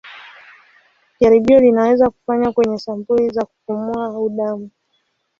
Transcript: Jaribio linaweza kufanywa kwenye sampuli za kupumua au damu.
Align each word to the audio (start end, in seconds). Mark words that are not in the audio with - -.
Jaribio 1.19 1.59
linaweza 1.59 2.09
kufanywa 2.09 2.53
kwenye 2.53 2.77
sampuli 2.77 3.29
za 3.29 3.45
kupumua 3.45 4.05
au 4.05 4.29
damu. 4.29 4.69